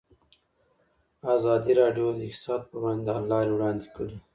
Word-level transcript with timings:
ازادي 1.35 1.71
راډیو 1.81 2.07
د 2.15 2.19
اقتصاد 2.29 2.61
پر 2.67 2.75
وړاندې 2.79 3.03
د 3.05 3.09
حل 3.15 3.25
لارې 3.31 3.51
وړاندې 3.53 3.87
کړي. 3.95 4.17